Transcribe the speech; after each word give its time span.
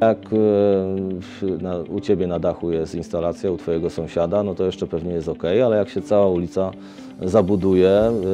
Jak 0.00 0.18
e, 0.32 1.62
na, 1.62 1.76
u 1.78 2.00
Ciebie 2.00 2.26
na 2.26 2.38
dachu 2.38 2.72
jest 2.72 2.94
instalacja, 2.94 3.50
u 3.50 3.56
Twojego 3.56 3.90
sąsiada, 3.90 4.42
no 4.42 4.54
to 4.54 4.64
jeszcze 4.64 4.86
pewnie 4.86 5.12
jest 5.12 5.28
ok, 5.28 5.44
ale 5.64 5.76
jak 5.76 5.88
się 5.88 6.02
cała 6.02 6.26
ulica 6.26 6.70
zabuduje, 7.22 7.90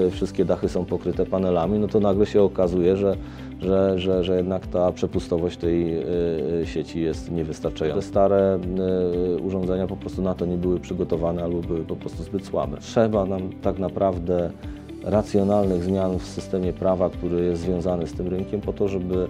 e, 0.06 0.10
wszystkie 0.10 0.44
dachy 0.44 0.68
są 0.68 0.84
pokryte 0.84 1.26
panelami, 1.26 1.78
no 1.78 1.88
to 1.88 2.00
nagle 2.00 2.26
się 2.26 2.42
okazuje, 2.42 2.96
że, 2.96 3.16
że, 3.60 3.98
że, 3.98 4.24
że 4.24 4.36
jednak 4.36 4.66
ta 4.66 4.92
przepustowość 4.92 5.56
tej 5.56 5.98
e, 5.98 6.04
sieci 6.64 7.00
jest 7.00 7.30
niewystarczająca. 7.30 8.00
Te 8.00 8.06
stare 8.06 8.58
urządzenia 9.42 9.86
po 9.86 9.96
prostu 9.96 10.22
na 10.22 10.34
to 10.34 10.46
nie 10.46 10.56
były 10.56 10.80
przygotowane 10.80 11.44
albo 11.44 11.60
były 11.60 11.80
po 11.80 11.96
prostu 11.96 12.22
zbyt 12.22 12.46
słabe. 12.46 12.76
Trzeba 12.80 13.24
nam 13.24 13.40
tak 13.62 13.78
naprawdę 13.78 14.50
racjonalnych 15.04 15.82
zmian 15.82 16.18
w 16.18 16.26
systemie 16.26 16.72
prawa, 16.72 17.10
który 17.10 17.44
jest 17.44 17.62
związany 17.62 18.06
z 18.06 18.12
tym 18.12 18.28
rynkiem, 18.28 18.60
po 18.60 18.72
to, 18.72 18.88
żeby 18.88 19.28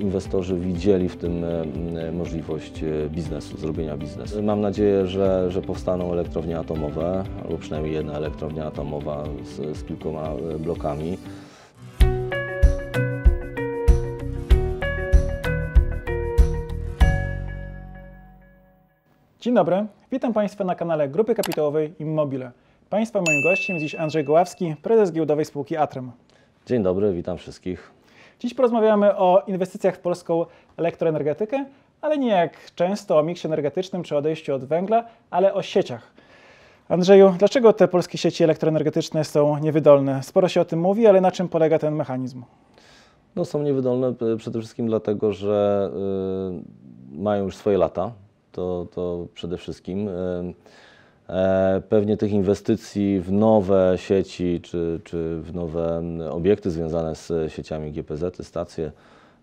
inwestorzy 0.00 0.58
widzieli 0.58 1.08
w 1.08 1.16
tym 1.16 1.44
e, 1.44 2.12
możliwość 2.12 2.82
e, 2.82 3.10
biznesu, 3.10 3.58
zrobienia 3.58 3.96
biznesu. 3.96 4.42
Mam 4.42 4.60
nadzieję, 4.60 5.06
że, 5.06 5.50
że 5.50 5.62
powstaną 5.62 6.12
elektrownie 6.12 6.58
atomowe, 6.58 7.24
albo 7.42 7.58
przynajmniej 7.58 7.94
jedna 7.94 8.12
elektrownia 8.12 8.66
atomowa 8.66 9.24
z, 9.44 9.76
z 9.76 9.84
kilkoma 9.84 10.28
e, 10.54 10.58
blokami. 10.58 11.18
Dzień 19.40 19.54
dobry, 19.54 19.86
witam 20.12 20.32
Państwa 20.32 20.64
na 20.64 20.74
kanale 20.74 21.08
Grupy 21.08 21.34
Kapitałowej 21.34 21.94
Immobile. 21.98 22.50
Państwa 22.90 23.20
moim 23.20 23.42
gościem 23.42 23.76
jest 23.76 23.86
dziś 23.86 23.94
Andrzej 23.94 24.24
Goławski, 24.24 24.74
prezes 24.82 25.12
giełdowej 25.12 25.44
spółki 25.44 25.76
Atrem. 25.76 26.12
Dzień 26.66 26.82
dobry, 26.82 27.12
witam 27.12 27.38
wszystkich. 27.38 27.95
Dziś 28.40 28.54
porozmawiamy 28.54 29.16
o 29.16 29.42
inwestycjach 29.46 29.96
w 29.96 29.98
polską 29.98 30.46
elektroenergetykę, 30.76 31.64
ale 32.00 32.18
nie 32.18 32.28
jak 32.28 32.74
często 32.74 33.18
o 33.18 33.22
miksie 33.22 33.46
energetycznym 33.46 34.02
czy 34.02 34.16
odejściu 34.16 34.54
od 34.54 34.64
węgla, 34.64 35.04
ale 35.30 35.54
o 35.54 35.62
sieciach. 35.62 36.12
Andrzeju, 36.88 37.34
dlaczego 37.38 37.72
te 37.72 37.88
polskie 37.88 38.18
sieci 38.18 38.44
elektroenergetyczne 38.44 39.24
są 39.24 39.58
niewydolne? 39.58 40.22
Sporo 40.22 40.48
się 40.48 40.60
o 40.60 40.64
tym 40.64 40.80
mówi, 40.80 41.06
ale 41.06 41.20
na 41.20 41.30
czym 41.30 41.48
polega 41.48 41.78
ten 41.78 41.94
mechanizm? 41.94 42.42
No, 43.36 43.44
są 43.44 43.62
niewydolne 43.62 44.06
e, 44.06 44.36
przede 44.36 44.58
wszystkim 44.58 44.86
dlatego, 44.86 45.32
że 45.32 45.90
y, 47.12 47.18
mają 47.18 47.44
już 47.44 47.56
swoje 47.56 47.78
lata. 47.78 48.12
To, 48.52 48.86
to 48.94 49.26
przede 49.34 49.58
wszystkim. 49.58 50.08
Y, 50.08 50.54
pewnie 51.88 52.16
tych 52.16 52.32
inwestycji 52.32 53.20
w 53.20 53.32
nowe 53.32 53.92
sieci 53.96 54.60
czy, 54.62 55.00
czy 55.04 55.40
w 55.42 55.54
nowe 55.54 56.02
obiekty 56.30 56.70
związane 56.70 57.14
z 57.14 57.52
sieciami 57.52 57.92
GPZ, 57.92 58.46
stacje, 58.46 58.92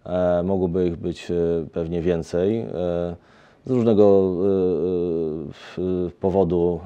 e, 0.05 0.43
mogłoby 0.43 0.87
ich 0.87 0.95
być 0.95 1.31
e, 1.31 1.35
pewnie 1.73 2.01
więcej. 2.01 2.59
E, 2.59 2.65
z 3.65 3.71
różnego 3.71 4.33
e, 5.77 5.81
e, 5.81 6.09
powodu 6.19 6.79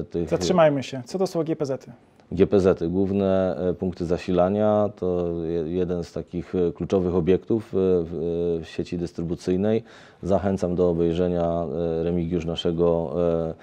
e, 0.00 0.04
tych 0.04 0.28
Zatrzymajmy 0.28 0.82
się. 0.82 1.02
Co 1.06 1.18
to 1.18 1.26
są 1.26 1.44
GPZ-y? 1.44 1.92
GPZ-y, 2.32 2.88
główne 2.88 3.56
e, 3.70 3.74
punkty 3.74 4.06
zasilania, 4.06 4.90
to 4.96 5.32
je- 5.44 5.72
jeden 5.74 6.04
z 6.04 6.12
takich 6.12 6.54
e, 6.54 6.72
kluczowych 6.72 7.14
obiektów 7.14 7.74
e, 7.74 7.76
w, 7.78 8.58
e, 8.62 8.64
sieci 8.64 8.98
dystrybucyjnej. 8.98 9.82
Zachęcam 10.22 10.74
do 10.74 10.90
obejrzenia 10.90 11.64
e, 12.00 12.02
Remigiusz 12.04 12.44
naszego, 12.44 13.14
e, 13.16 13.50
e, 13.50 13.54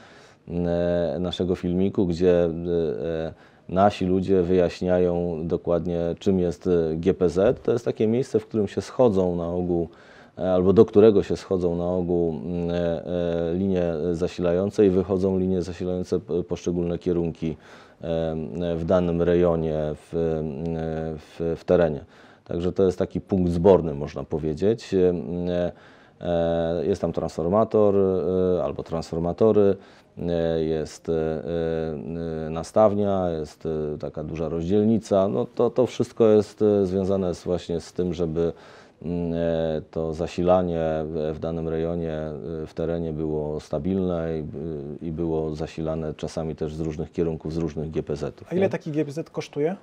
naszego 1.19 1.55
filmiku, 1.55 2.05
gdzie 2.07 2.45
e, 2.45 2.47
e, 2.47 3.33
nasi 3.69 4.05
ludzie 4.05 4.41
wyjaśniają 4.41 5.41
dokładnie 5.47 5.99
czym 6.19 6.39
jest 6.39 6.67
e, 6.67 6.95
GPZ. 6.95 7.39
To 7.63 7.71
jest 7.71 7.85
takie 7.85 8.07
miejsce, 8.07 8.39
w 8.39 8.47
którym 8.47 8.67
się 8.67 8.81
schodzą 8.81 9.35
na 9.35 9.47
ogół 9.49 9.89
e, 10.37 10.53
albo 10.53 10.73
do 10.73 10.85
którego 10.85 11.23
się 11.23 11.37
schodzą 11.37 11.75
na 11.75 11.89
ogół 11.89 12.29
mm, 12.29 12.69
e, 12.69 13.05
e, 13.05 13.53
linie 13.53 13.93
zasilające 14.11 14.85
i 14.85 14.89
wychodzą 14.89 15.39
linie 15.39 15.61
zasilające 15.61 16.19
poszczególne 16.47 16.99
kierunki 16.99 17.57
e, 18.01 18.35
w 18.75 18.83
danym 18.85 19.21
rejonie, 19.21 19.75
w, 19.77 20.15
e, 20.15 20.17
w, 21.17 21.55
w 21.59 21.63
terenie. 21.63 22.05
Także 22.45 22.71
to 22.71 22.83
jest 22.83 22.99
taki 22.99 23.21
punkt 23.21 23.51
zborny, 23.51 23.93
można 23.93 24.23
powiedzieć. 24.23 24.93
E, 24.93 25.13
e, 26.21 26.85
Jest 26.85 27.01
tam 27.01 27.13
transformator 27.13 27.95
e, 27.95 28.63
albo 28.63 28.83
transformatory, 28.83 29.61
e, 29.61 30.04
jest 30.65 31.09
e, 31.09 31.13
e, 32.45 32.49
nastawnia, 32.49 33.29
jest 33.29 33.65
e, 33.65 33.97
taka 33.97 34.23
duża 34.23 34.49
rozdzielnica. 34.49 35.27
No 35.27 35.45
to, 35.55 35.69
to 35.69 35.85
wszystko 35.85 36.27
jest 36.27 36.61
e, 36.61 36.85
związane 36.85 37.31
właśnie 37.45 37.81
z 37.81 37.93
tym, 37.93 38.13
żeby 38.13 38.53
mm, 39.01 39.33
e, 39.33 39.81
to 39.91 40.13
zasilanie 40.13 40.81
w- 41.33 41.39
danym 41.39 41.67
rejonie, 41.69 42.13
e, 42.13 42.31
w 42.67 42.73
terenie 42.75 43.13
było 43.13 43.59
stabilne 43.59 44.29
i, 45.01 45.05
i 45.07 45.11
było 45.11 45.55
zasilane 45.55 46.13
czasami 46.13 46.55
też 46.55 46.75
z 46.75 46.79
różnych 46.79 47.11
kierunków, 47.11 47.53
z 47.53 47.57
różnych 47.57 47.91
GPZ-ów. 47.91 48.47
A 48.51 48.55
ile 48.55 48.69
taki 48.69 48.91
GPZ 48.91 49.29
kosztuje? 49.31 49.75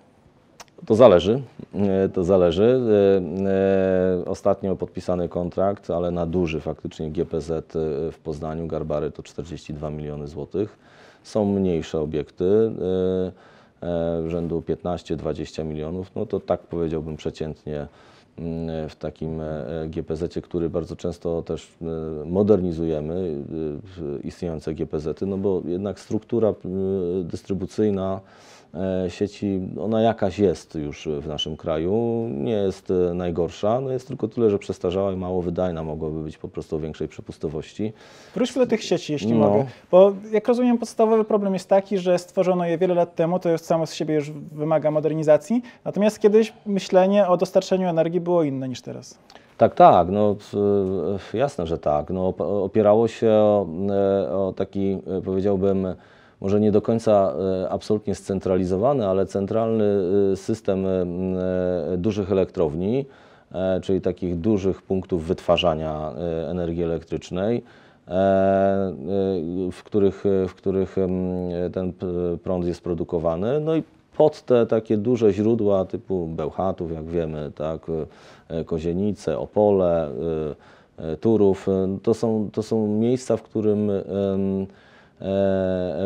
To 0.87 0.95
zależy. 0.95 1.43
e, 1.75 2.09
To 2.09 2.25
zależy. 2.25 2.81
E, 2.91 4.21
e, 4.21 4.25
Ostatnio 4.25 4.77
podpisany 4.77 5.29
kontrakt, 5.29 5.91
ale 5.91 6.11
na 6.11 6.27
duży 6.27 6.61
faktycznie 6.61 7.11
GPZ 7.11 7.73
w 8.13 8.19
Poznaniu, 8.25 8.67
Garbary 8.67 9.11
to 9.11 9.23
42 9.23 9.91
miliony 9.91 10.29
złotych. 10.29 10.79
Są 11.23 11.45
mniejsze 11.45 12.01
obiekty 12.01 12.45
rzędu 14.27 14.63
15-20 14.69 15.65
milionów. 15.65 16.11
No 16.17 16.27
to 16.27 16.41
tak 16.41 16.61
powiedziałbym 16.61 17.17
przeciętnie 17.17 17.87
w 18.89 18.97
takim 18.99 19.41
e, 19.41 19.65
GPZ-cie, 19.89 20.43
który 20.43 20.71
bardzo 20.71 20.97
często 20.97 21.43
też 21.43 21.69
e, 21.83 21.85
modernizujemy, 22.25 23.15
e, 24.25 24.27
istniejące 24.27 24.75
GPZ-y, 24.75 25.27
no 25.27 25.37
bo 25.39 25.63
jednak 25.65 26.01
struktura 26.01 26.49
e, 26.49 26.55
dystrybucyjna 27.25 28.21
e, 28.75 29.11
sieci, 29.11 29.61
ona 29.81 30.01
jakaś 30.03 30.39
jest 30.39 30.75
już 30.75 31.09
w 31.21 31.27
naszym 31.27 31.57
kraju, 31.57 32.27
nie 32.31 32.53
jest 32.53 32.91
e, 32.91 33.15
najgorsza, 33.15 33.81
no 33.81 33.91
jest 33.91 34.09
tylko 34.09 34.29
tyle, 34.29 34.51
że 34.51 34.59
przestarzała 34.59 35.13
i 35.13 35.17
mało 35.17 35.43
wydajna, 35.43 35.83
mogłaby 35.83 36.23
być 36.25 36.39
po 36.39 36.49
prostu 36.49 36.77
o 36.77 36.79
większej 36.79 37.09
przepustowości. 37.09 37.93
Wróćmy 38.35 38.63
do 38.65 38.71
tych 38.71 38.83
sieci, 38.85 39.13
jeśli 39.13 39.33
No. 39.33 39.39
mogę. 39.49 39.67
Bo 39.91 40.13
jak 40.33 40.49
rozumiem, 40.49 40.79
podstawowy 40.79 41.25
problem 41.25 41.53
jest 41.53 41.69
taki, 41.69 41.99
że 41.99 42.19
stworzono 42.19 42.67
je 42.67 42.79
wiele 42.79 42.95
lat 42.95 43.15
temu, 43.15 43.39
to 43.39 43.51
już 43.51 43.61
samo 43.61 43.87
z 43.87 43.95
siebie 43.95 44.15
już 44.15 44.31
wymaga 44.31 44.91
modernizacji. 44.91 45.63
Natomiast 45.85 46.19
kiedyś 46.21 46.53
myślenie 46.67 47.27
o 47.29 47.37
dostarczeniu 47.37 47.89
energii 47.89 48.21
było 48.23 48.43
inne 48.43 48.69
niż 48.69 48.83
teraz. 48.83 49.19
Tak, 49.59 49.75
tak, 49.75 50.09
no 50.11 50.37
jasne, 51.35 51.67
że 51.67 51.79
tak. 51.79 52.11
No, 52.11 52.31
op- 52.31 52.65
opierało 52.65 53.09
się 53.09 53.31
o, 53.31 53.67
e, 53.91 54.33
o 54.33 54.53
taki, 54.57 54.99
e, 55.19 55.21
powiedziałbym, 55.25 55.87
może 56.41 56.61
nie 56.61 56.73
do 56.73 56.83
końca 56.83 57.33
e, 57.63 57.69
absolutnie 57.71 58.15
scentralizowany, 58.15 59.07
ale 59.07 59.27
centralny 59.27 59.85
system 60.37 60.87
dużych 61.97 62.33
elektrowni, 62.33 63.07
czyli 63.83 64.01
takich 64.01 64.39
dużych 64.39 64.83
punktów 64.83 65.25
wytwarzania 65.25 66.13
energii 66.51 66.83
elektrycznej, 66.83 67.63
w 69.73 69.83
których, 69.85 70.25
w 70.49 70.55
których 70.55 70.97
ten 71.73 71.93
prąd 72.43 72.67
jest 72.67 72.81
produkowany. 72.81 73.61
No 73.61 73.77
i 73.77 73.83
pod 74.17 74.43
te 74.43 74.67
takie 74.67 74.97
duże 74.97 75.33
źródła 75.33 75.85
typu 75.85 76.27
Bełchatów, 76.27 76.93
jak 76.93 77.05
wiemy, 77.05 77.53
tak, 77.55 77.81
e, 78.49 78.65
Kozienice, 78.65 79.39
Opole, 79.39 80.11
e, 80.99 81.13
e, 81.13 81.17
Turów, 81.17 81.67
to 82.03 82.15
są, 82.15 82.49
to 82.53 82.63
są 82.63 82.87
miejsca, 82.87 83.37
w 83.37 83.43
którym 83.43 83.91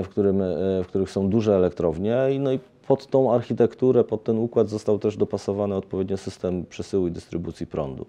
w, 0.03 0.06
którym, 0.11 0.43
w 0.83 0.87
których 0.89 1.11
są 1.11 1.28
duże 1.28 1.56
elektrownie 1.56 2.17
i, 2.33 2.39
no 2.39 2.53
i 2.53 2.59
pod 2.89 3.06
tą 3.06 3.33
architekturę, 3.33 4.05
pod 4.05 4.25
ten 4.25 4.38
układ 4.38 4.69
został 4.69 4.99
też 4.99 5.17
dopasowany 5.17 5.75
odpowiednio 5.75 6.17
system 6.17 6.65
przesyłu 6.67 7.06
i 7.06 7.11
dystrybucji 7.11 7.67
prądu. 7.67 8.06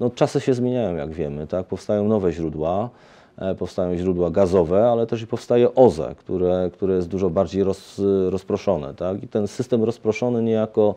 No, 0.00 0.10
czasy 0.10 0.40
się 0.40 0.54
zmieniają, 0.54 0.96
jak 0.96 1.10
wiemy, 1.10 1.46
tak? 1.46 1.66
powstają 1.66 2.08
nowe 2.08 2.32
źródła, 2.32 2.90
powstają 3.58 3.96
źródła 3.96 4.30
gazowe, 4.30 4.90
ale 4.90 5.06
też 5.06 5.22
i 5.22 5.26
powstaje 5.26 5.74
OZE, 5.74 6.14
które, 6.18 6.70
które 6.72 6.94
jest 6.94 7.08
dużo 7.08 7.30
bardziej 7.30 7.64
roz, 7.64 8.00
rozproszone. 8.28 8.94
Tak? 8.94 9.22
I 9.22 9.28
ten 9.28 9.48
system 9.48 9.84
rozproszony 9.84 10.42
niejako 10.42 10.94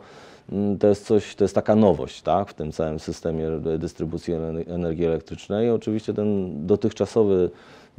mm, 0.51 0.77
to 0.77 0.87
jest 0.87 1.05
coś, 1.05 1.35
to 1.35 1.43
jest 1.43 1.55
taka 1.55 1.75
nowość 1.75 2.21
tak? 2.21 2.49
w 2.49 2.53
tym 2.53 2.71
całym 2.71 2.99
systemie 2.99 3.49
dystrybucji 3.79 4.33
ener- 4.33 4.71
energii 4.71 5.05
elektrycznej. 5.05 5.69
Oczywiście 5.71 6.13
ten 6.13 6.51
dotychczasowy 6.67 7.49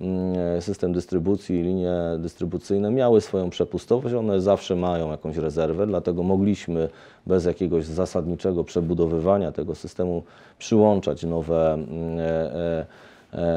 mm, 0.01 0.63
system 0.63 0.93
dystrybucji, 0.93 1.63
linie 1.63 1.93
dystrybucyjne 2.19 2.91
miały 2.91 3.21
swoją 3.21 3.51
przepustowość, 3.51 4.15
one 4.15 4.41
zawsze 4.41 4.77
mają 4.77 5.11
jakąś 5.11 5.37
rezerwę, 5.37 5.87
dlatego 5.87 6.23
mogliśmy 6.23 6.89
bez 7.27 7.45
jakiegoś 7.45 7.85
zasadniczego 7.85 8.65
przebudowywania 8.65 9.53
tego 9.53 9.75
systemu 9.75 10.23
przyłączać 10.59 11.25
nowe, 11.25 11.73
mm, 11.73 12.19
e, 12.19 12.55
e, 12.55 12.87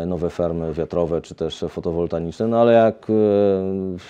nowe 0.05 0.29
farmy 0.29 0.73
wiatrowe 0.73 1.21
czy 1.21 1.35
też 1.35 1.65
fotowoltaiczne, 1.69 2.47
no 2.47 2.61
ale 2.61 2.73
jak 2.73 3.07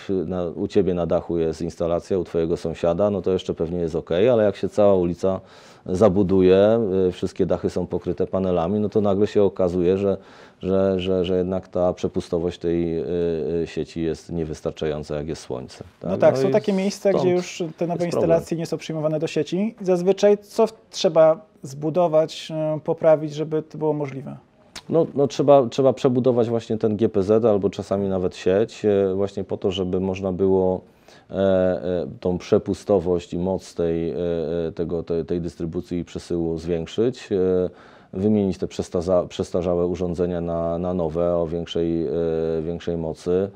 e, 0.10 0.14
na, 0.26 0.46
u 0.46 0.68
Ciebie 0.68 0.94
na 0.94 1.06
dachu 1.06 1.38
jest 1.38 1.62
instalacja, 1.62 2.18
u 2.20 2.24
Twojego 2.24 2.58
sąsiada, 2.58 3.10
no 3.10 3.22
to 3.22 3.32
jeszcze 3.32 3.54
pewnie 3.54 3.80
jest 3.80 3.96
ok, 3.96 4.12
ale 4.32 4.44
jak 4.44 4.56
się 4.56 4.70
cała 4.70 4.96
ulica 4.96 5.40
zabuduje, 5.86 6.80
y, 7.08 7.12
wszystkie 7.12 7.46
dachy 7.46 7.70
są 7.70 7.88
pokryte 7.88 8.28
panelami, 8.28 8.80
no 8.80 8.90
to 8.90 9.02
nagle 9.02 9.28
się 9.28 9.44
okazuje, 9.44 9.98
że, 9.98 10.18
że, 10.62 11.00
że, 11.00 11.26
że 11.26 11.38
jednak 11.38 11.68
ta 11.68 11.94
przepustowość 11.94 12.60
tej 12.60 13.04
sieci 13.66 14.02
jest 14.02 14.32
niewystarczająca, 14.32 15.16
jak 15.16 15.28
jest 15.28 15.42
słońce. 15.42 15.84
No 16.04 16.18
tak, 16.18 16.38
są 16.38 16.50
i 16.50 16.52
takie 16.52 16.74
miejsca, 16.74 17.14
gdzie 17.14 17.30
już 17.30 17.64
te 17.78 17.88
nowe 17.88 18.06
instalacje 18.06 18.58
nie 18.58 18.66
są 18.66 18.78
przyjmowane 18.78 19.20
do 19.20 19.28
sieci. 19.28 19.76
Zazwyczaj 19.82 20.38
co 20.38 20.66
trzeba 20.90 21.46
zbudować, 21.64 22.52
e, 22.52 22.80
poprawić, 22.84 23.34
żeby 23.34 23.64
to 23.64 23.78
było 23.78 23.94
możliwe? 23.94 24.38
No, 24.90 25.08
no 25.16 25.28
trzeba, 25.28 25.68
trzeba 25.70 25.94
przebudować 25.94 26.50
właśnie 26.50 26.78
ten 26.78 26.98
GPZ 26.98 27.46
albo 27.46 27.70
czasami 27.70 28.10
nawet 28.10 28.36
sieć, 28.36 28.86
e, 28.86 29.14
właśnie 29.16 29.44
po 29.44 29.58
to, 29.58 29.72
żeby 29.72 30.00
można 30.00 30.32
było 30.32 30.82
e, 31.30 31.34
e, 31.34 32.08
tą 32.20 32.38
przepustowość 32.38 33.34
i 33.34 33.38
moc 33.38 33.76
tej, 33.76 34.14
tego, 34.76 35.04
tej, 35.04 35.26
tej 35.26 35.42
dystrybucji 35.42 36.00
i 36.00 36.06
przesyłu 36.06 36.58
zwiększyć, 36.58 37.30
wymienić 38.14 38.58
te 38.58 38.68
przestarzałe 39.30 39.86
urządzenia 39.86 40.42
na, 40.42 40.78
na 40.78 40.94
nowe 40.94 41.36
o 41.36 41.48
większej, 41.48 42.06
większej 42.62 42.98
mocy. 42.98 43.50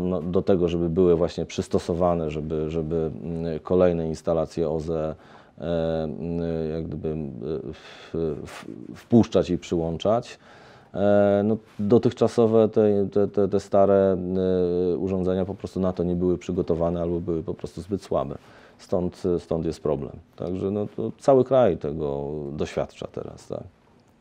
no, 0.00 0.22
do 0.22 0.42
tego, 0.42 0.68
żeby 0.68 0.88
były 0.88 1.16
właśnie 1.16 1.46
przystosowane, 1.46 2.30
żeby, 2.30 2.70
żeby 2.70 3.10
mm, 3.24 3.60
kolejne 3.60 4.08
instalacje 4.08 4.70
OZE 4.70 5.14
jak 6.72 6.86
gdyby 6.86 7.16
w, 7.72 8.36
wpuszczać 8.94 9.50
i 9.50 9.58
przyłączać. 9.58 10.38
E, 10.94 11.42
No, 11.44 11.56
dotychczasowe 11.78 12.68
te, 12.68 13.06
te, 13.28 13.48
te, 13.48 13.60
stare 13.60 14.16
e, 14.92 14.96
urządzenia 14.96 15.44
po 15.44 15.54
prostu 15.54 15.80
na 15.80 15.92
to 15.92 16.04
nie 16.04 16.14
były 16.14 16.38
przygotowane 16.38 17.02
albo 17.02 17.20
były 17.20 17.42
po 17.42 17.54
prostu 17.54 17.82
zbyt 17.82 18.02
słabe. 18.02 18.38
Stąd, 18.78 19.22
stąd 19.38 19.66
jest 19.66 19.82
problem. 19.82 20.12
Także 20.36 20.70
no, 20.70 20.86
cały 21.18 21.44
kraj 21.44 21.76
tego 21.76 22.30
doświadcza 22.52 23.06
teraz. 23.06 23.48
Tak. 23.48 23.62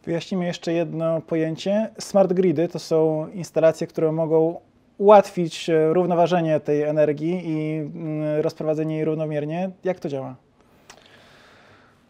Wyjaśnijmy 0.06 0.46
jeszcze 0.46 0.74
jedno 0.74 1.22
pojęcie. 1.22 1.90
Smart 2.00 2.34
gridy 2.34 2.68
to 2.68 2.80
są 2.80 3.28
instalacje, 3.34 3.88
które 3.88 4.12
mogą 4.12 4.60
ułatwić 4.98 5.70
e, 5.70 5.94
równoważenie 5.94 6.60
tej 6.60 6.84
energii 6.84 7.42
i 7.46 7.78
mm, 7.78 8.42
rozprowadzenie 8.42 8.96
jej 8.96 9.06
równomiernie. 9.06 9.72
Jak 9.84 10.00
to 10.00 10.10
działa? 10.10 10.36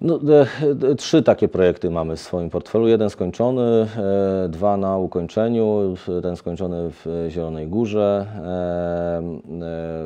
No, 0.01 0.19
e, 0.29 0.47
e, 0.91 0.95
trzy 0.95 1.23
takie 1.23 1.47
projekty 1.47 1.89
mamy 1.89 2.15
w 2.15 2.19
swoim 2.19 2.49
portfelu. 2.49 2.87
Jeden 2.87 3.09
skończony, 3.09 3.61
e, 3.97 4.49
dwa 4.49 4.77
na 4.77 4.97
ukończeniu. 4.97 5.95
Ten 6.23 6.35
skończony 6.35 6.91
w 6.91 7.27
Zielonej 7.29 7.67
Górze. 7.67 8.25
e, 8.35 8.41
e, 9.17 9.21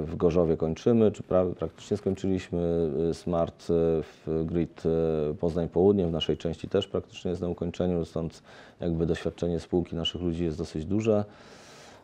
W 0.05 0.13
Gorzowie 0.17 0.57
kończymy, 0.57 1.11
czy 1.11 1.23
prawie 1.23 1.53
praktycznie 1.53 1.97
skończyliśmy. 1.97 2.89
e, 3.09 3.13
Smart 3.13 3.63
e, 3.63 3.73
w 4.03 4.43
Grid 4.45 4.83
e, 4.85 5.33
Poznań 5.33 5.69
Południe 5.69 6.07
w 6.07 6.11
naszej 6.11 6.37
części 6.37 6.67
też 6.67 6.87
praktycznie 6.87 7.29
jest 7.29 7.41
na 7.41 7.47
ukończeniu, 7.47 8.05
stąd 8.05 8.43
jakby 8.81 9.05
doświadczenie 9.05 9.59
spółki 9.59 9.95
naszych 9.95 10.21
ludzi 10.21 10.43
jest 10.43 10.57
dosyć 10.57 10.85
duże. 10.85 11.25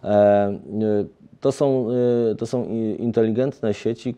E, 0.03 0.07
e, 0.07 1.05
To 1.39 1.51
są, 1.51 1.87
e, 2.31 2.35
to 2.35 2.45
są 2.45 2.65
inteligentne 2.99 3.73
sieci, 3.73 4.15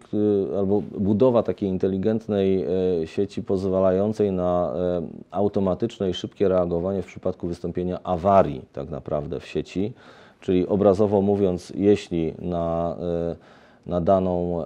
albo 0.57 0.81
budowa 0.81 1.43
takiej 1.43 1.69
inteligentnej 1.69 2.65
sieci 3.05 3.43
pozwalającej 3.43 4.31
na 4.31 4.73
automatyczne 5.31 6.09
i 6.09 6.13
szybkie 6.13 6.47
reagowanie 6.47 7.01
w 7.01 7.05
przypadku 7.05 7.47
wystąpienia 7.47 8.03
awarii 8.03 8.61
tak 8.73 8.89
naprawdę 8.89 9.39
w 9.39 9.45
sieci. 9.45 9.93
Czyli 10.39 10.67
obrazowo 10.67 11.21
mówiąc, 11.21 11.73
jeśli 11.75 12.33
na, 12.39 12.95
na 13.85 14.01
daną 14.01 14.65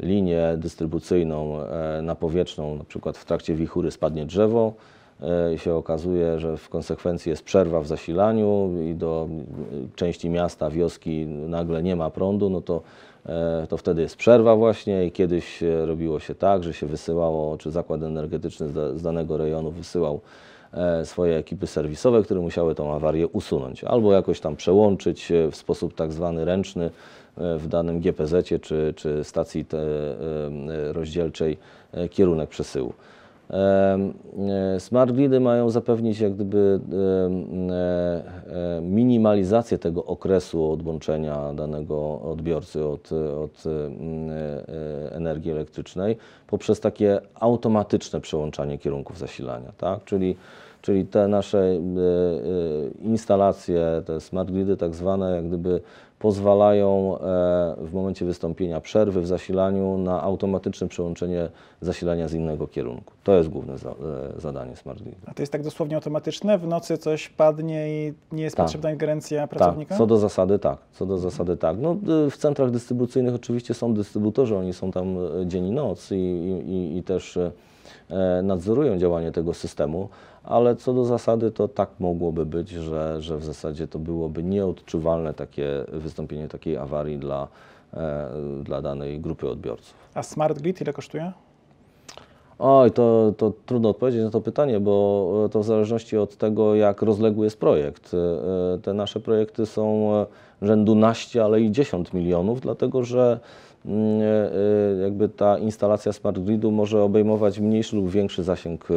linię 0.00 0.54
dystrybucyjną 0.56 1.58
na 2.02 2.14
powietrzną, 2.14 2.74
na 2.74 2.84
przykład 2.84 3.18
w 3.18 3.24
trakcie 3.24 3.54
wichury 3.54 3.90
spadnie 3.90 4.26
drzewo, 4.26 4.72
i 5.54 5.58
się 5.58 5.74
okazuje, 5.74 6.38
że 6.38 6.56
w 6.56 6.68
konsekwencji 6.68 7.30
jest 7.30 7.42
przerwa 7.42 7.80
w 7.80 7.86
zasilaniu 7.86 8.70
i 8.90 8.94
do 8.94 9.28
e, 9.30 9.96
części 9.96 10.30
miasta, 10.30 10.70
wioski 10.70 11.26
nagle 11.26 11.82
nie 11.82 11.96
ma 11.96 12.10
prądu, 12.10 12.50
no 12.50 12.60
to, 12.60 12.82
e, 13.26 13.66
to 13.68 13.76
wtedy 13.76 14.02
jest 14.02 14.16
przerwa 14.16 14.56
właśnie 14.56 15.06
i 15.06 15.12
kiedyś 15.12 15.62
e, 15.62 15.86
robiło 15.86 16.20
się 16.20 16.34
tak, 16.34 16.64
że 16.64 16.72
się 16.74 16.86
wysyłało, 16.86 17.56
czy 17.58 17.70
zakład 17.70 18.02
energetyczny 18.02 18.68
z 18.68 18.72
da- 18.72 18.94
z 18.94 19.02
danego 19.02 19.36
rejonu 19.36 19.70
wysyłał 19.70 20.20
e, 20.72 21.04
swoje 21.04 21.36
ekipy 21.36 21.66
serwisowe, 21.66 22.22
które 22.22 22.40
musiały 22.40 22.74
tą 22.74 22.94
awarię 22.94 23.28
usunąć 23.28 23.84
albo 23.84 24.12
jakoś 24.12 24.40
tam 24.40 24.56
przełączyć 24.56 25.32
e, 25.32 25.50
w 25.50 25.56
sposób 25.56 25.94
tak 25.94 26.12
zwany 26.12 26.44
ręczny 26.44 26.84
e, 26.84 27.58
w 27.58 27.68
danym 27.68 28.00
GPZ-cie 28.00 28.58
czy, 28.58 28.94
czy 28.96 29.24
stacji 29.24 29.64
te, 29.64 29.78
e, 29.78 30.92
rozdzielczej 30.92 31.58
e, 31.92 32.08
kierunek 32.08 32.48
przesyłu. 32.48 32.92
E, 33.50 34.78
Smart 34.78 35.12
gridy 35.12 35.40
mają 35.40 35.70
zapewnić 35.70 36.20
jak 36.20 36.34
gdyby 36.34 36.80
e, 37.70 38.76
e, 38.78 38.80
minimalizację 38.80 39.78
tego 39.78 40.04
okresu 40.04 40.72
odłączenia 40.72 41.52
danego 41.54 42.20
odbiorcy 42.20 42.84
od, 42.84 43.10
od 43.44 43.64
energii 45.10 45.52
elektrycznej 45.52 46.16
poprzez 46.46 46.80
takie 46.80 47.20
automatyczne 47.34 48.20
przełączanie 48.20 48.78
kierunków 48.78 49.18
zasilania, 49.18 49.72
tak? 49.78 50.04
Czyli 50.04 50.36
Czyli 50.82 51.06
te 51.06 51.28
nasze 51.28 51.78
instalacje, 53.02 54.02
te 54.06 54.20
smart 54.20 54.50
gridy 54.50 54.76
tak 54.76 54.94
zwane, 54.94 55.36
jak 55.36 55.48
gdyby 55.48 55.80
pozwalają 56.18 57.18
w 57.78 57.90
momencie 57.92 58.24
wystąpienia 58.24 58.80
przerwy 58.80 59.20
w 59.20 59.26
zasilaniu 59.26 59.98
na 59.98 60.22
automatyczne 60.22 60.88
przełączenie 60.88 61.48
zasilania 61.80 62.28
z 62.28 62.34
innego 62.34 62.66
kierunku. 62.66 63.15
To 63.26 63.34
jest 63.36 63.48
główne 63.48 63.78
za, 63.78 63.90
e, 63.90 63.94
zadanie 64.40 64.76
smart 64.76 65.02
gridu. 65.02 65.16
A 65.26 65.34
to 65.34 65.42
jest 65.42 65.52
tak 65.52 65.62
dosłownie 65.62 65.96
automatyczne? 65.96 66.58
W 66.58 66.66
nocy 66.66 66.98
coś 66.98 67.28
padnie 67.28 67.88
i 68.08 68.14
nie 68.32 68.42
jest 68.42 68.56
Tak. 68.56 68.66
potrzebna 68.66 68.92
ingerencja 68.92 69.40
Tak, 69.40 69.50
pracownika? 69.50 69.96
co 69.98 70.06
do 70.06 70.16
zasady 70.18 70.58
tak. 70.58 70.78
Co 70.92 71.06
do 71.06 71.18
zasady 71.18 71.56
tak. 71.56 71.76
No, 71.80 71.96
w 72.30 72.36
centrach 72.36 72.70
dystrybucyjnych 72.70 73.34
oczywiście 73.34 73.74
są 73.74 73.94
dystrybutorzy, 73.94 74.56
oni 74.56 74.72
są 74.72 74.92
tam 74.92 75.18
y, 75.42 75.46
dzień 75.46 75.66
i 75.66 75.70
noc 75.70 76.10
i, 76.10 76.14
i, 76.14 76.96
i- 76.98 77.02
też 77.02 77.36
y, 77.36 77.52
e, 78.10 78.42
nadzorują 78.42 78.98
działanie 78.98 79.32
tego 79.32 79.54
systemu, 79.54 80.08
ale 80.44 80.76
co 80.76 80.92
do 80.94 81.04
zasady 81.04 81.50
to 81.50 81.68
tak 81.68 81.90
mogłoby 82.00 82.46
być, 82.46 82.70
że, 82.70 83.22
że 83.22 83.36
w 83.38 83.44
zasadzie 83.44 83.88
to 83.88 83.98
byłoby 83.98 84.42
nieodczuwalne 84.42 85.34
takie 85.34 85.68
wystąpienie 85.92 86.48
takiej 86.48 86.76
awarii 86.76 87.18
dla, 87.18 87.48
e, 87.94 88.28
dla 88.62 88.82
danej 88.82 89.20
grupy 89.20 89.48
odbiorców. 89.50 89.94
A 90.14 90.22
smart 90.22 90.60
grid 90.62 90.80
ile 90.80 90.92
kosztuje? 90.92 91.32
Oj, 92.58 92.90
to, 92.90 93.32
to 93.36 93.52
trudno 93.66 93.88
odpowiedzieć 93.88 94.24
na 94.24 94.30
to 94.30 94.40
pytanie, 94.40 94.80
bo 94.80 95.44
e, 95.46 95.48
to 95.48 95.60
w 95.60 95.64
zależności 95.64 96.16
od 96.16 96.36
tego, 96.36 96.74
jak 96.74 97.02
rozległy 97.02 97.46
jest 97.46 97.60
projekt. 97.60 98.14
E, 98.14 98.18
e, 98.74 98.78
Te 98.78 98.94
nasze 98.94 99.20
projekty 99.20 99.66
są 99.66 100.10
rzędu 100.62 100.94
naście, 100.94 101.44
ale 101.44 101.60
i 101.60 101.70
10 101.70 102.12
milionów, 102.12 102.60
dlatego 102.60 103.04
że 103.04 103.40
mm, 103.86 104.20
jakby 105.02 105.28
ta 105.28 105.58
instalacja 105.58 106.12
smart 106.12 106.38
gridu 106.38 106.70
może 106.70 107.02
obejmować 107.02 107.60
mniejszy 107.60 107.96
lub 107.96 108.10
większy 108.10 108.42
zasięg 108.42 108.88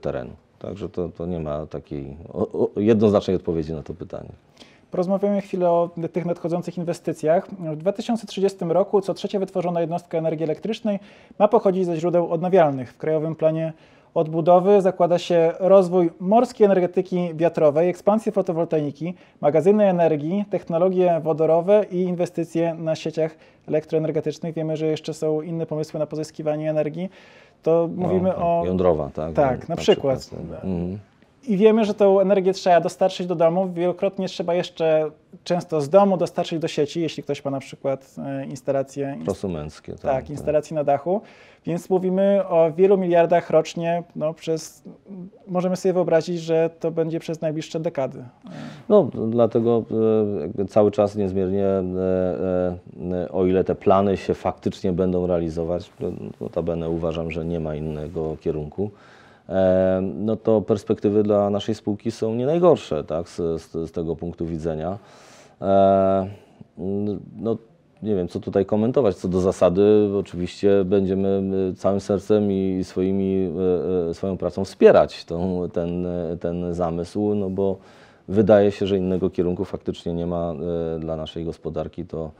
terenu. 0.00 0.30
Także 0.58 0.88
to, 0.88 1.08
to 1.08 1.26
nie 1.26 1.40
ma 1.40 1.66
takiej 1.66 2.16
jednoznacznej 2.76 3.36
odpowiedzi 3.36 3.72
na 3.72 3.82
to 3.82 3.94
pytanie. 3.94 4.30
Porozmawiamy 4.94 5.40
chwilę 5.40 5.70
o 5.70 5.90
tych 6.12 6.24
nadchodzących 6.24 6.78
inwestycjach. 6.78 7.48
W 7.50 7.76
2030 7.76 8.58
roku 8.68 9.00
co 9.00 9.14
trzecia 9.14 9.38
wytworzona 9.38 9.80
jednostka 9.80 10.18
energii 10.18 10.44
elektrycznej 10.44 10.98
ma 11.38 11.48
pochodzić 11.48 11.86
ze 11.86 11.96
źródeł 11.96 12.32
odnawialnych. 12.32 12.92
W 12.92 12.98
Krajowym 12.98 13.36
Planie 13.36 13.72
Odbudowy 14.14 14.82
zakłada 14.82 15.18
się 15.18 15.52
rozwój 15.58 16.10
morskiej 16.20 16.64
energetyki 16.64 17.30
wiatrowej, 17.34 17.88
ekspansję 17.88 18.32
fotowoltaiki, 18.32 19.14
magazyny 19.40 19.84
energii, 19.84 20.44
technologie 20.50 21.20
wodorowe 21.22 21.84
i 21.90 22.02
inwestycje 22.02 22.74
na 22.74 22.96
sieciach 22.96 23.36
elektroenergetycznych. 23.68 24.54
Wiemy, 24.54 24.76
że 24.76 24.86
jeszcze 24.86 25.14
są 25.14 25.40
inne 25.40 25.66
pomysły 25.66 26.00
na 26.00 26.06
pozyskiwanie 26.06 26.70
energii. 26.70 27.10
To 27.62 27.88
mówimy 27.96 28.30
tak, 28.30 28.38
o 28.38 28.62
Jądrowa, 28.66 29.10
tak? 29.14 29.32
Tak, 29.32 29.68
na 29.68 29.76
przykład. 29.76 30.30
Mhm. 30.64 30.98
I 31.46 31.56
wiemy, 31.56 31.84
że 31.84 31.94
tą 31.94 32.20
energię 32.20 32.52
trzeba 32.52 32.80
dostarczyć 32.80 33.26
do 33.26 33.34
domu. 33.34 33.68
Wielokrotnie 33.72 34.28
trzeba 34.28 34.54
jeszcze 34.54 35.10
często 35.44 35.80
z 35.80 35.88
domu 35.88 36.16
dostarczyć 36.16 36.58
do 36.58 36.68
sieci, 36.68 37.00
jeśli 37.00 37.22
ktoś 37.22 37.44
ma 37.44 37.50
na 37.50 37.60
przykład 37.60 38.14
e, 38.26 38.46
instalację, 38.46 39.16
ins- 39.20 39.24
Prosumenckie. 39.24 39.92
Tak, 39.92 40.00
tak, 40.02 40.30
instalację 40.30 40.74
na 40.74 40.84
dachu. 40.84 41.20
Więc 41.66 41.90
mówimy 41.90 42.48
o 42.48 42.72
wielu 42.72 42.98
miliardach 42.98 43.50
rocznie. 43.50 44.02
No, 44.16 44.34
przez, 44.34 44.82
możemy 45.46 45.76
sobie 45.76 45.92
wyobrazić, 45.92 46.40
że 46.40 46.70
to 46.80 46.90
będzie 46.90 47.20
przez 47.20 47.40
najbliższe 47.40 47.80
dekady. 47.80 48.24
No, 48.88 49.08
dlatego 49.28 49.84
e, 50.60 50.64
cały 50.64 50.90
czas 50.90 51.16
niezmiernie, 51.16 51.66
e, 51.66 53.32
o 53.32 53.46
ile 53.46 53.64
te 53.64 53.74
plany 53.74 54.16
się 54.16 54.34
faktycznie 54.34 54.92
będą 54.92 55.26
realizować, 55.26 55.90
to 56.00 56.06
notabene 56.40 56.90
uważam, 56.90 57.30
że 57.30 57.44
nie 57.44 57.60
ma 57.60 57.74
innego 57.74 58.36
kierunku, 58.40 58.90
no 60.02 60.36
to 60.36 60.60
perspektywy 60.60 61.22
dla 61.22 61.50
naszej 61.50 61.74
spółki 61.74 62.10
są 62.10 62.34
nie 62.34 62.46
najgorsze 62.46 63.04
tak, 63.04 63.28
z, 63.28 63.36
z, 63.36 63.72
z 63.72 63.92
tego 63.92 64.16
punktu 64.16 64.46
widzenia. 64.46 64.98
No, 67.36 67.56
nie 68.04 68.14
wiem, 68.14 68.28
co 68.28 68.40
tutaj 68.40 68.66
komentować. 68.66 69.16
Co 69.16 69.28
do 69.28 69.40
zasady, 69.40 70.10
oczywiście 70.18 70.84
będziemy 70.84 71.42
y, 71.70 71.74
całym 71.74 72.00
sercem 72.00 72.52
i 72.52 72.80
swoimi, 72.82 73.50
y, 74.06 74.10
y, 74.10 74.14
swoją 74.14 74.36
pracą 74.36 74.64
wspierać 74.64 75.24
tą, 75.24 75.68
ten, 75.72 76.06
ten 76.40 76.74
zamysł, 76.74 77.34
no 77.34 77.50
bo 77.50 77.78
wydaje 78.28 78.72
się, 78.72 78.86
że 78.86 78.98
innego 78.98 79.30
kierunku 79.30 79.64
faktycznie 79.64 80.14
nie 80.14 80.26
ma 80.26 80.54
dla 80.98 81.16
naszej 81.16 81.44
gospodarki. 81.44 82.04
To, 82.04 82.30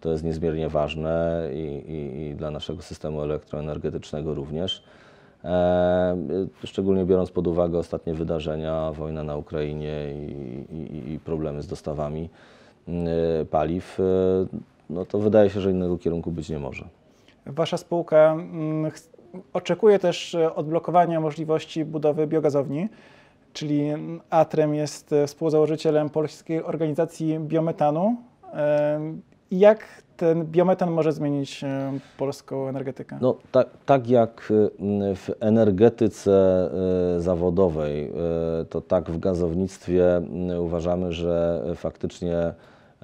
to 0.00 0.10
jest 0.10 0.24
niezmiernie 0.24 0.68
ważne 0.68 1.48
i, 1.54 1.82
i, 1.88 2.26
i 2.26 2.34
dla 2.34 2.50
naszego 2.50 2.82
systemu 2.82 3.22
elektroenergetycznego 3.22 4.34
również. 4.34 4.82
E, 5.44 6.16
szczególnie 6.64 7.04
biorąc 7.04 7.30
pod 7.30 7.46
uwagę 7.46 7.78
ostatnie 7.78 8.14
wydarzenia, 8.14 8.92
wojna 8.92 9.22
na 9.22 9.36
Ukrainie 9.36 9.92
i, 10.12 10.74
i, 10.74 11.12
i 11.12 11.18
problemy 11.18 11.62
z 11.62 11.66
dostawami 11.66 12.28
paliw 13.50 13.98
no 14.90 15.06
to 15.06 15.18
wydaje 15.18 15.50
się, 15.50 15.60
że 15.60 15.70
innego 15.70 15.98
kierunku 15.98 16.30
być 16.30 16.48
nie 16.48 16.58
może. 16.58 16.84
Wasza 17.46 17.76
spółka 17.76 18.32
mm, 18.32 18.92
oczekuje 19.52 19.98
też 19.98 20.34
e, 20.34 20.54
odblokowania 20.54 21.20
możliwości 21.20 21.84
budowy 21.84 22.26
biogazowni, 22.26 22.88
czyli 23.52 23.90
Atrem 24.30 24.74
jest 24.74 25.12
e, 25.12 25.26
współzałożycielem 25.26 26.10
Polskiej 26.10 26.62
Organizacji 26.62 27.38
Biometanu. 27.40 28.16
E, 29.52 29.56
jak 29.56 29.86
ten 30.16 30.44
biometan 30.44 30.90
może 30.90 31.12
zmienić 31.12 31.64
polską 32.18 32.68
energetykę? 32.68 33.18
No, 33.20 33.36
tak, 33.52 33.68
tak 33.86 34.08
jak 34.08 34.52
w 35.14 35.30
energetyce 35.40 36.70
zawodowej, 37.18 38.12
to 38.70 38.80
tak 38.80 39.10
w 39.10 39.18
gazownictwie 39.18 40.22
uważamy, 40.58 41.12
że 41.12 41.62
faktycznie 41.76 42.54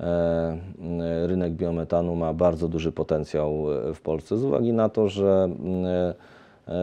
E, 0.00 1.26
rynek 1.26 1.52
biometanu 1.52 2.16
ma 2.16 2.32
bardzo 2.34 2.68
duży 2.68 2.92
potencjał 2.92 3.66
e, 3.72 3.94
w 3.94 4.00
Polsce 4.00 4.38
z 4.38 4.44
uwagi 4.44 4.72
na 4.72 4.88
to, 4.88 5.08
że 5.08 5.48
e, 5.84 6.14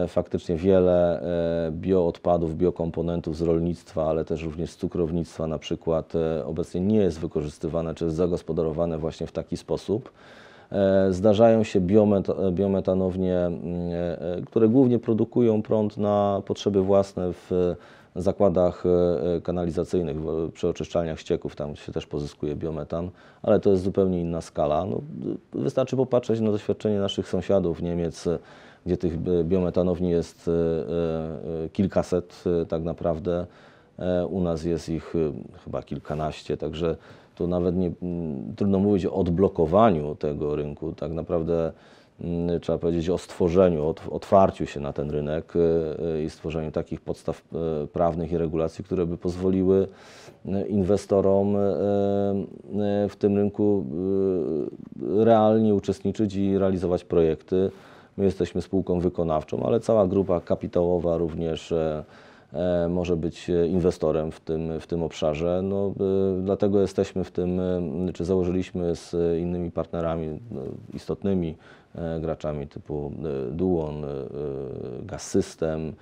faktycznie 0.08 0.56
wiele 0.56 1.22
bioodpadów, 1.70 2.56
biokomponentów 2.56 3.36
z 3.36 3.42
rolnictwa, 3.42 4.06
ale 4.06 4.24
też 4.24 4.42
również 4.42 4.70
z 4.70 4.76
cukrownictwa 4.76 5.46
na 5.46 5.58
przykład 5.58 6.12
obecnie 6.44 6.80
nie 6.80 6.96
jest 6.96 7.20
wykorzystywane 7.20 7.94
czy 7.94 8.04
jest 8.04 8.16
zagospodarowane 8.16 8.98
właśnie 8.98 9.26
w 9.26 9.32
taki 9.32 9.56
sposób. 9.56 10.12
Zdarzają 11.10 11.64
się 11.64 11.80
biometanownie, 12.52 13.50
które 14.46 14.68
głównie 14.68 14.98
produkują 14.98 15.62
prąd 15.62 15.96
na 15.96 16.42
potrzeby 16.46 16.82
własne 16.82 17.32
w 17.32 17.76
zakładach 18.16 18.84
e, 18.86 19.36
e, 19.36 19.40
kanalizacyjnych, 19.40 20.16
przy 20.52 20.68
oczyszczalniach 20.68 21.20
ścieków, 21.20 21.56
tam 21.56 21.76
się 21.76 21.92
też 21.92 22.06
pozyskuje 22.06 22.56
biometan, 22.56 23.10
ale 23.42 23.60
to 23.60 23.70
jest 23.70 23.82
zupełnie 23.82 24.20
inna 24.20 24.40
skala. 24.40 24.84
No, 24.84 25.00
wystarczy 25.52 25.96
popatrzeć 25.96 26.40
na 26.40 26.50
doświadczenie 26.50 26.98
naszych 26.98 27.28
sąsiadów 27.28 27.82
Niemiec, 27.82 28.28
gdzie 28.88 28.96
tych 28.96 29.18
biometanowni 29.44 30.10
jest 30.10 30.48
e, 30.48 31.68
kilkaset 31.68 32.44
tak 32.68 32.82
naprawdę. 32.82 33.46
U 34.30 34.40
nas 34.40 34.64
jest 34.64 34.88
ich 34.88 35.14
chyba 35.64 35.82
kilkanaście, 35.82 36.56
także 36.56 36.96
tu 37.34 37.46
nawet 37.46 37.76
nie, 37.76 37.90
trudno 38.56 38.78
mówić 38.78 39.06
o 39.06 39.12
odblokowaniu 39.12 40.14
tego 40.14 40.56
rynku. 40.56 40.92
Tak 40.92 41.12
naprawdę 41.12 41.72
trzeba 42.60 42.78
powiedzieć 42.78 43.10
o 43.10 43.18
stworzeniu, 43.18 43.94
otwarciu 44.10 44.66
się 44.66 44.80
na 44.80 44.92
ten 44.92 45.10
rynek 45.10 45.54
e, 45.56 45.60
e, 46.14 46.22
i 46.22 46.30
stworzeniu 46.30 46.70
takich 46.70 47.00
podstaw 47.00 47.42
e, 47.52 47.86
prawnych 47.86 48.32
i 48.32 48.38
regulacji, 48.38 48.84
które 48.84 49.06
by 49.06 49.16
pozwoliły 49.18 49.88
inwestorom 50.68 51.56
w 53.08 53.12
tym 53.18 53.36
rynku 53.36 53.84
realnie 55.16 55.74
uczestniczyć 55.74 56.34
i 56.34 56.58
realizować 56.58 57.04
projekty. 57.04 57.70
My 58.18 58.24
jesteśmy 58.24 58.62
spółką 58.62 59.00
wykonawczą, 59.00 59.66
ale 59.66 59.80
cała 59.80 60.06
grupa 60.06 60.40
kapitałowa 60.40 61.16
również 61.16 61.74
może 62.88 63.16
być 63.16 63.48
inwestorem 63.48 64.32
w 64.32 64.40
tym, 64.40 64.80
w 64.80 64.86
tym 64.86 65.02
obszarze. 65.02 65.60
No, 65.64 65.92
dlatego 66.42 66.80
jesteśmy 66.80 67.24
w 67.24 67.30
tym, 67.30 67.60
czy 68.14 68.24
założyliśmy 68.24 68.96
z 68.96 69.38
innymi 69.40 69.70
partnerami 69.70 70.40
no, 70.50 70.60
istotnymi 70.94 71.54
E, 71.94 72.20
graczami 72.20 72.66
typu 72.66 73.12
e, 73.48 73.52
Duon, 73.52 74.04
e, 74.04 74.08
Gas 75.02 75.22
System, 75.22 75.92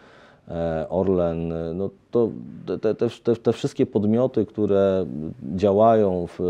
Orlen, 0.89 1.53
no 1.77 1.91
to 2.11 2.31
te, 2.67 2.95
te, 2.95 3.09
te, 3.09 3.37
te 3.37 3.53
wszystkie 3.53 3.87
podmioty, 3.87 4.47
które 4.47 5.07
działają 5.57 6.27
w, 6.27 6.41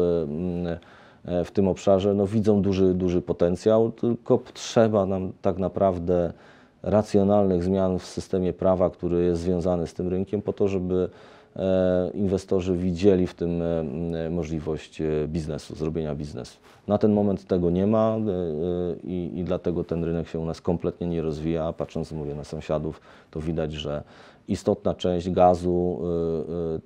w 1.45 1.50
tym 1.50 1.68
obszarze, 1.68 2.14
no 2.14 2.26
widzą 2.26 2.62
duży, 2.62 2.95
duży 2.95 3.23
potencjał, 3.23 3.92
tylko 3.92 4.38
potrzeba 4.38 5.06
nam 5.06 5.33
tak 5.42 5.59
naprawdę 5.59 6.33
racjonalnych 6.83 7.64
zmian 7.64 7.99
w 7.99 8.06
systemie 8.06 8.52
prawa, 8.52 8.90
który 8.90 9.25
jest 9.25 9.42
związany 9.42 9.87
z 9.87 9.95
tym 9.95 10.09
rynkiem, 10.09 10.42
po 10.42 10.52
to, 10.52 10.68
żeby 10.68 11.09
E, 11.59 12.11
inwestorzy 12.14 12.76
widzieli 12.76 13.26
w 13.26 13.35
tym 13.35 13.62
e, 13.62 14.30
możliwość 14.30 15.00
e, 15.00 15.28
biznesu, 15.28 15.75
zrobienia 15.75 16.14
biznesu. 16.14 16.59
Na 16.88 16.99
ten 16.99 17.12
moment 17.12 17.47
tego 17.47 17.71
nie 17.71 17.87
ma 17.87 18.16
i, 19.04 19.30
i 19.35 19.45
dlatego 19.45 19.85
ten 19.85 20.04
rynek 20.04 20.28
się 20.28 20.38
u 20.38 20.45
nas 20.45 20.61
kompletnie 20.61 21.06
nie 21.06 21.23
rozwija. 21.23 21.73
Patrząc, 21.73 22.12
mówię, 22.12 22.35
na 22.35 22.45
sąsiadów, 22.45 23.00
to 23.30 23.40
widać, 23.40 23.73
że 23.73 24.02
istotna 24.48 24.94
część 24.94 25.30
gazu, 25.30 26.00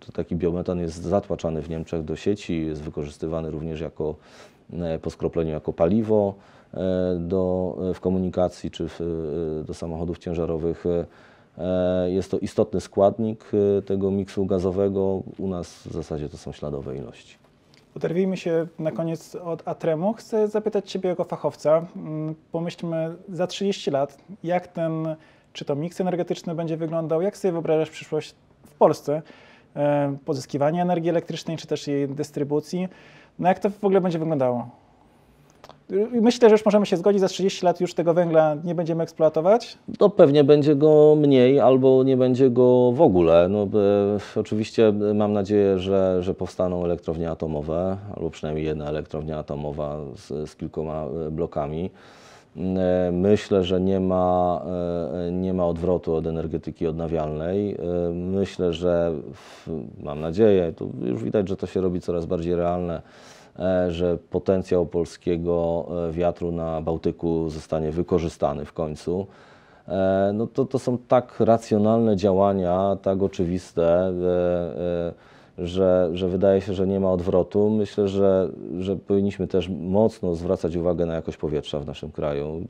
to 0.01 0.13
taki 0.13 0.37
biometan 0.37 0.79
jest 0.79 1.03
zatłaczany 1.03 1.63
w 1.63 1.71
Niemczech 1.71 2.05
do 2.05 2.17
sieci, 2.17 2.67
jest 2.67 2.83
wykorzystywany 2.83 3.51
również 3.51 3.81
jako, 3.81 4.15
po 5.03 5.11
skropleniu 5.11 5.51
jako 5.51 5.73
paliwo 5.73 6.35
do, 7.19 7.77
w 7.95 8.01
komunikacji 8.01 8.71
czy 8.71 8.89
w, 8.89 9.01
do 9.67 9.75
samochodów 9.75 10.19
ciężarowych. 10.19 10.85
E, 11.59 12.11
jest 12.11 12.31
to 12.31 12.39
istotny 12.39 12.81
składnik 12.81 13.45
e, 13.79 13.83
tego 13.83 14.11
miksu 14.11 14.47
gazowego. 14.47 15.23
U 15.39 15.49
nas 15.49 15.89
w 15.89 15.93
zasadzie 15.93 16.29
to 16.29 16.39
są 16.39 16.53
śladowe 16.53 16.97
ilości. 16.97 17.37
Oderwijmy 17.97 18.37
się 18.37 18.67
na 18.79 18.91
koniec 18.91 19.35
od 19.35 19.69
Atremu. 19.69 20.13
Chcę 20.13 20.49
zapytać 20.49 20.91
Ciebie 20.91 21.09
jako 21.09 21.25
fachowca. 21.25 21.87
Mm, 21.97 22.35
pomyślmy 22.53 23.17
za 23.29 23.47
30 23.47 23.91
lat, 23.91 24.19
jak 24.45 24.69
ten, 24.69 25.17
czy 25.53 25.65
to 25.65 25.77
miks 25.77 26.01
energetyczny 26.01 26.55
będzie 26.55 26.77
wyglądał, 26.77 27.23
jak 27.23 27.37
sobie 27.37 27.53
wyobrażasz 27.53 27.91
przyszłość 27.91 28.35
w 28.67 28.75
Polsce, 28.75 29.23
e, 29.77 30.17
pozyskiwania 30.25 30.83
energii 30.83 31.11
elektrycznej, 31.11 31.57
czy 31.57 31.67
też 31.67 31.87
jej 31.87 32.09
dystrybucji. 32.09 32.89
No 33.39 33.49
jak 33.49 33.59
to 33.59 33.71
w 33.71 33.85
ogóle 33.85 34.01
będzie 34.01 34.19
wyglądało? 34.19 34.69
Myślę, 36.21 36.49
że 36.49 36.55
już 36.55 36.65
możemy 36.65 36.87
się 36.87 36.97
zgodzić, 36.97 37.21
za 37.21 37.29
30 37.29 37.67
lat 37.67 37.81
już 37.81 37.95
tego 37.95 38.15
węgla 38.15 38.57
nie 38.65 38.75
będziemy 38.75 39.03
eksploatować? 39.03 39.79
To 39.99 40.11
pewnie 40.11 40.45
będzie 40.45 40.77
go 40.77 41.17
mniej 41.21 41.61
albo 41.61 42.03
nie 42.03 42.17
będzie 42.17 42.51
go 42.51 42.93
w 42.93 43.01
ogóle. 43.01 43.49
No, 43.49 43.63
e, 43.63 44.41
oczywiście 44.41 44.93
mam 45.15 45.33
nadzieję, 45.33 45.79
że, 45.79 46.23
że 46.23 46.35
powstaną 46.35 46.85
elektrownie 46.85 47.31
atomowe, 47.31 47.97
albo 48.17 48.31
przynajmniej 48.31 48.67
jedna 48.67 48.89
elektrownia 48.89 49.39
atomowa 49.39 49.97
z, 50.17 50.51
z 50.51 50.57
kilkoma 50.57 51.05
e, 51.27 51.31
blokami. 51.31 51.91
E, 52.57 53.11
myślę, 53.13 53.65
że 53.65 53.81
nie 53.81 54.01
ma, 54.01 54.63
e, 55.29 55.33
nie 55.33 55.55
ma 55.55 55.67
odwrotu 55.67 56.15
od 56.15 56.27
energetyki 56.27 56.87
odnawialnej. 56.87 57.77
Myślę, 58.15 58.73
że 58.73 59.13
mam 60.03 60.21
nadzieję, 60.21 60.73
tu 60.73 60.93
już 61.03 61.25
widać, 61.25 61.49
że 61.49 61.57
to 61.57 61.67
się 61.67 61.81
robi 61.81 62.01
coraz 62.01 62.27
bardziej 62.27 62.57
realne 62.57 63.03
E, 63.61 63.91
że 63.91 64.19
potencjał 64.31 64.87
polskiego 64.87 65.87
e, 66.09 66.13
wiatru 66.13 66.53
na 66.53 66.81
Bałtyku 66.81 67.51
zostanie 67.51 67.91
wykorzystany 67.91 68.65
w 68.65 68.73
końcu. 68.73 69.27
E, 69.89 70.31
no 70.35 70.47
to, 70.47 70.65
to 70.65 70.79
są 70.79 70.99
tak 70.99 71.41
racjonalne 71.41 72.17
działania, 72.17 72.97
tak 73.03 73.23
oczywiste, 73.23 74.13
że, 75.61 76.11
że 76.13 76.29
wydaje 76.29 76.61
się, 76.61 76.75
że 76.75 76.87
nie 76.87 77.01
ma 77.01 77.13
odwrotu. 77.13 77.71
Myślę, 77.71 78.09
że, 78.09 78.49
że 78.79 78.97
powinniśmy 78.97 79.47
też 79.47 79.69
mocno 79.69 80.35
zwracać 80.35 80.77
uwagę 80.77 81.07
na 81.07 81.15
jakość 81.15 81.39
powietrza 81.39 81.81
w 81.81 81.87
naszym 81.87 82.11
kraju. 82.13 82.63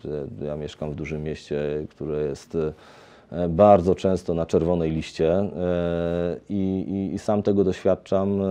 Ja 0.43 0.57
mieszkam 0.57 0.91
w 0.91 0.95
dużym 0.95 1.23
mieście, 1.23 1.87
które 1.91 2.23
jest 2.23 2.57
bardzo 3.49 3.95
często 3.95 4.35
na 4.35 4.47
czerwonej 4.47 4.91
liście 4.91 5.51
i, 6.49 6.85
i, 6.89 7.15
i 7.15 7.19
sam 7.19 7.43
tego 7.43 7.65
doświadczam 7.65 8.43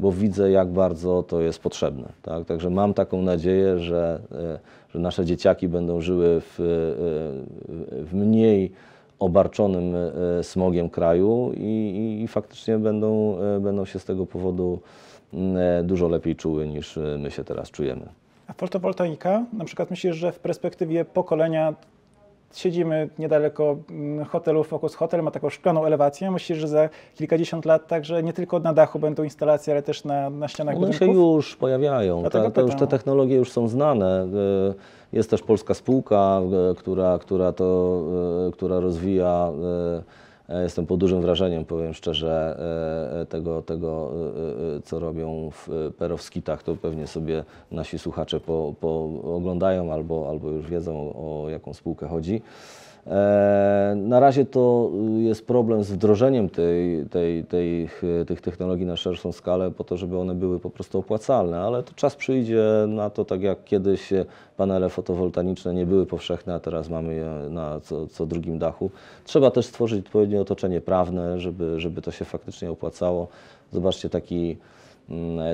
bo 0.00 0.12
widzę, 0.12 0.50
jak 0.50 0.68
bardzo 0.68 1.22
to 1.22 1.40
jest 1.40 1.58
potrzebne. 1.62 2.08
Tak? 2.22 2.44
Także 2.44 2.70
mam 2.70 2.94
taką 2.94 3.22
nadzieję, 3.22 3.78
że, 3.78 4.20
e, 4.32 4.58
że 4.90 4.98
nasze 4.98 5.24
dzieciaki 5.24 5.68
będą 5.68 6.00
żyły 6.00 6.40
w, 6.40 6.60
e, 6.60 8.04
w 8.04 8.14
mniej 8.14 8.72
obarczonym 9.20 9.94
e, 9.94 10.42
smogiem 10.42 10.90
kraju 10.90 11.52
i, 11.56 12.20
i, 12.22 12.28
faktycznie 12.28 12.78
będą, 12.78 13.38
będą 13.60 13.84
się 13.84 13.98
z 13.98 14.04
tego 14.04 14.26
powodu 14.26 14.78
dużo 15.82 16.08
lepiej 16.08 16.36
czuły 16.36 16.68
niż 16.68 16.98
my 17.18 17.30
się 17.30 17.44
teraz 17.44 17.70
czujemy. 17.70 18.08
A 18.46 18.52
fotowoltaika, 18.52 19.44
na 19.52 19.64
przykład 19.64 19.90
myślisz, 19.90 20.16
że 20.16 20.32
w 20.32 20.38
perspektywie 20.38 21.04
pokolenia 21.04 21.74
siedzimy 22.54 23.08
niedaleko 23.18 23.76
mm, 23.90 24.24
hotelu 24.24 24.64
Focus 24.64 24.94
Hotel, 24.94 25.22
ma 25.22 25.30
taką 25.30 25.50
szklaną 25.50 25.84
elewację. 25.84 26.30
Myślę, 26.30 26.56
że 26.56 26.68
za 26.68 26.88
kilkadziesiąt 27.14 27.64
lat 27.64 27.86
także 27.86 28.22
nie 28.22 28.32
tylko 28.32 28.58
na 28.58 28.74
dachu 28.74 28.98
będą 28.98 29.22
instalacje, 29.22 29.72
ale 29.72 29.82
też 29.82 30.04
na, 30.04 30.30
na 30.30 30.48
ścianach 30.48 30.76
One 30.76 30.92
się 30.92 30.98
budynków. 30.98 31.16
już 31.16 31.56
pojawiają. 31.56 32.22
Ta, 32.22 32.50
to 32.50 32.60
już 32.60 32.74
te 32.74 32.86
technologie 32.86 33.36
już 33.36 33.52
są 33.52 33.68
znane. 33.68 34.22
E, 34.22 34.74
Jest 35.12 35.30
też 35.30 35.42
polska 35.42 35.74
spółka, 35.74 36.40
e, 36.70 36.74
która, 36.74 37.18
która 37.18 37.52
to, 37.52 38.00
e, 38.48 38.52
która 38.52 38.80
rozwija. 38.80 39.50
E, 40.50 40.62
Jestem 40.62 40.86
pod 40.86 41.00
dużym 41.00 41.20
wrażeniem, 41.20 41.64
powiem 41.64 41.94
szczerze, 41.94 42.56
e, 43.12 43.20
e, 43.20 43.26
tego, 43.26 43.62
tego 43.62 44.12
co 44.84 44.98
robią 44.98 45.50
w 45.50 45.68
perowskitach. 45.98 46.62
To 46.62 46.76
pewnie 46.76 47.06
sobie 47.06 47.44
nasi 47.70 47.98
słuchacze 47.98 48.40
po, 48.40 48.74
po 48.80 49.04
oglądają 49.34 49.92
albo, 49.92 50.28
albo 50.30 50.50
już 50.50 50.66
wiedzą, 50.66 51.12
o 51.14 51.48
jaką 51.48 51.74
spółkę 51.74 52.08
chodzi. 52.08 52.42
Na 53.96 54.20
razie 54.20 54.44
to 54.44 54.90
jest 55.18 55.46
problem 55.46 55.84
z 55.84 55.90
wdrożeniem 55.90 56.48
tej, 56.48 57.06
tej, 57.06 57.44
tej, 57.44 57.88
tych 58.26 58.40
technologii 58.40 58.86
na 58.86 58.96
szerszą 58.96 59.32
skalę, 59.32 59.70
po 59.70 59.84
to, 59.84 59.96
żeby 59.96 60.18
one 60.18 60.34
były 60.34 60.60
po 60.60 60.70
prostu 60.70 60.98
opłacalne, 60.98 61.60
ale 61.60 61.82
to 61.82 61.92
czas 61.94 62.16
przyjdzie 62.16 62.64
na 62.88 63.10
to, 63.10 63.24
tak 63.24 63.42
jak 63.42 63.64
kiedyś 63.64 64.12
panele 64.56 64.88
fotowoltaiczne 64.88 65.74
nie 65.74 65.86
były 65.86 66.06
powszechne, 66.06 66.54
a 66.54 66.60
teraz 66.60 66.88
mamy 66.88 67.14
je 67.14 67.30
na 67.50 67.80
co, 67.80 68.06
co 68.06 68.26
drugim 68.26 68.58
dachu. 68.58 68.90
Trzeba 69.24 69.50
też 69.50 69.66
stworzyć 69.66 70.06
odpowiednie 70.06 70.40
otoczenie 70.40 70.80
prawne, 70.80 71.40
żeby, 71.40 71.80
żeby 71.80 72.02
to 72.02 72.10
się 72.10 72.24
faktycznie 72.24 72.70
opłacało. 72.70 73.28
Zobaczcie 73.72 74.08
taki 74.08 74.56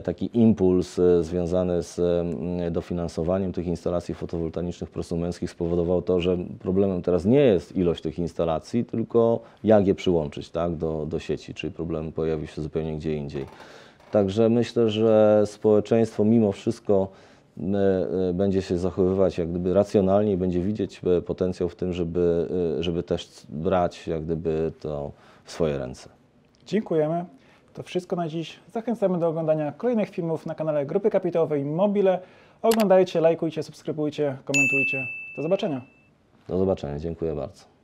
taki 0.04 0.30
impuls 0.32 0.98
e, 0.98 1.25
związany 1.25 1.82
z 1.82 1.98
mm, 1.98 2.72
dofinansowaniem 2.72 3.52
tych 3.52 3.66
instalacji 3.66 4.14
fotowoltaicznych 4.14 4.90
prosumenckich 4.90 5.50
spowodował 5.50 6.02
to, 6.02 6.20
że 6.20 6.38
problemem 6.58 7.02
teraz 7.02 7.25
nie 7.25 7.40
jest 7.40 7.76
ilość 7.76 8.02
tych 8.02 8.18
instalacji, 8.18 8.84
tylko 8.84 9.40
jak 9.64 9.86
je 9.86 9.94
przyłączyć 9.94 10.50
tak, 10.50 10.76
do, 10.76 11.06
do 11.06 11.18
sieci, 11.18 11.54
czyli 11.54 11.72
problem 11.72 12.12
pojawi 12.12 12.46
się 12.46 12.62
zupełnie 12.62 12.96
gdzie 12.96 13.16
indziej. 13.16 13.46
Także 14.10 14.48
myślę, 14.48 14.90
że 14.90 15.42
społeczeństwo 15.46 16.25
mimo 16.25 16.52
wszystko 16.52 17.08
e, 17.58 18.32
będzie 18.34 18.62
się 18.62 18.78
zachowywać 18.78 19.38
jak 19.38 19.50
gdyby 19.50 19.75
racjonalnie 19.75 20.32
i 20.32 20.36
będzie 20.36 20.60
widzieć 20.60 21.00
e, 21.18 21.22
potencjał 21.22 21.68
w 21.68 21.76
tym, 21.76 21.92
żeby, 21.92 22.48
żeby 22.80 23.02
też 23.02 23.28
brać 23.48 24.06
jak 24.06 24.25
gdyby 24.25 24.72
to 24.80 25.12
w 25.44 25.52
swoje 25.52 25.78
ręce. 25.78 26.08
Dziękujemy. 26.66 27.35
To 27.76 27.83
wszystko 27.83 28.16
na 28.16 28.28
dziś. 28.28 28.61
Zachęcamy 28.73 29.18
do 29.18 29.28
oglądania 29.28 29.73
kolejnych 29.73 30.11
filmów 30.11 30.47
na 30.47 30.54
kanale 30.54 30.87
Grupy 30.87 31.11
Kapitałowej 31.11 31.64
Mobile. 31.64 32.21
Oglądajcie, 32.62 33.21
lajkujcie, 33.21 33.62
subskrybujcie, 33.62 34.37
komentujcie. 34.45 35.06
Do 35.37 35.42
zobaczenia. 35.42 35.80
Do 36.49 36.59
zobaczenia, 36.59 36.99
dziękuję 36.99 37.35
bardzo. 37.35 37.75